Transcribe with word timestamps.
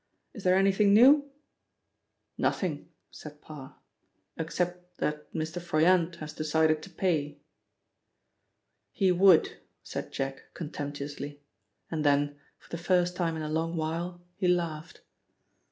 Is 0.33 0.41
there 0.43 0.55
anything 0.57 0.95
new?" 0.95 1.29
"Nothing," 2.35 2.89
said 3.11 3.39
Parr, 3.39 3.75
"except 4.35 4.97
that 4.97 5.31
Mr. 5.31 5.61
Froyant 5.61 6.15
has 6.15 6.33
decided 6.33 6.81
to 6.81 6.89
pay." 6.89 7.37
"He 8.91 9.11
would," 9.11 9.57
said 9.83 10.11
Jack 10.11 10.55
contemptuously, 10.55 11.43
and 11.91 12.03
then, 12.03 12.39
for 12.57 12.69
the 12.71 12.81
first 12.83 13.15
time 13.15 13.35
in 13.35 13.43
a 13.43 13.47
long 13.49 13.77
while, 13.77 14.23
he 14.37 14.47
laughed. 14.47 15.01